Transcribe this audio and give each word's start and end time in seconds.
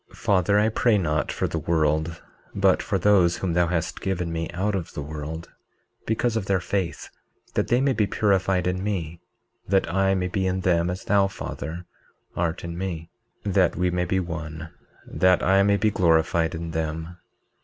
19:29 0.09 0.15
Father, 0.17 0.57
I 0.59 0.69
pray 0.69 0.97
not 0.97 1.31
for 1.31 1.47
the 1.47 1.59
world, 1.59 2.23
but 2.55 2.81
for 2.81 2.97
those 2.97 3.37
whom 3.37 3.53
thou 3.53 3.67
hast 3.67 4.01
given 4.01 4.31
me 4.33 4.49
out 4.51 4.73
of 4.73 4.93
the 4.95 5.01
world, 5.03 5.49
because 6.07 6.35
of 6.35 6.47
their 6.47 6.59
faith, 6.59 7.11
that 7.53 7.67
they 7.67 7.79
may 7.81 7.93
be 7.93 8.07
purified 8.07 8.65
in 8.65 8.83
me, 8.83 9.21
that 9.67 9.87
I 9.93 10.15
may 10.15 10.27
be 10.27 10.47
in 10.47 10.61
them 10.61 10.89
as 10.89 11.03
thou, 11.03 11.27
Father, 11.27 11.85
art 12.35 12.63
in 12.63 12.75
me, 12.79 13.11
that 13.43 13.75
we 13.75 13.91
may 13.91 14.05
be 14.05 14.19
one, 14.19 14.71
that 15.05 15.43
I 15.43 15.61
may 15.61 15.77
be 15.77 15.91
glorified 15.91 16.55
in 16.55 16.71
them. 16.71 17.17